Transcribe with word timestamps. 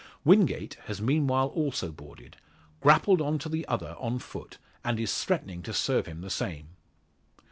Wingate 0.25 0.77
has 0.85 0.99
meanwhile 0.99 1.49
also 1.49 1.91
boarded, 1.91 2.35
grappled 2.79 3.21
on 3.21 3.37
to 3.37 3.47
the 3.47 3.67
other 3.67 3.95
on 3.99 4.17
foot, 4.17 4.57
and 4.83 4.99
is 4.99 5.23
threatening 5.23 5.61
to 5.61 5.73
serve 5.73 6.07
him 6.07 6.21
the 6.21 6.31
same. 6.31 6.69